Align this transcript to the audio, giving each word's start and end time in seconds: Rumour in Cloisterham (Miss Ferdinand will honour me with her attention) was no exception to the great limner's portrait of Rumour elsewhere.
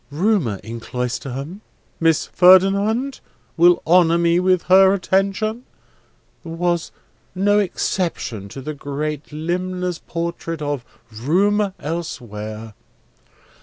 Rumour 0.09 0.59
in 0.63 0.79
Cloisterham 0.79 1.61
(Miss 1.99 2.25
Ferdinand 2.25 3.19
will 3.55 3.83
honour 3.85 4.17
me 4.17 4.39
with 4.39 4.63
her 4.63 4.93
attention) 4.95 5.63
was 6.43 6.91
no 7.35 7.59
exception 7.59 8.49
to 8.49 8.61
the 8.61 8.73
great 8.73 9.31
limner's 9.31 9.99
portrait 9.99 10.59
of 10.59 10.83
Rumour 11.11 11.75
elsewhere. 11.79 12.73